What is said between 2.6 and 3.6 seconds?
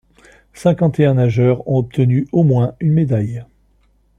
une médaille.